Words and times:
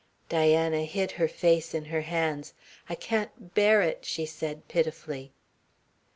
Diana 0.29 0.83
hid 0.83 1.11
her 1.11 1.27
face 1.27 1.75
in 1.75 1.85
her 1.85 2.01
hands. 2.01 2.55
"I 2.89 2.95
can't 2.95 3.53
bear 3.53 3.83
it," 3.83 4.03
she 4.03 4.25
said 4.25 4.67
pitifully. 4.67 5.31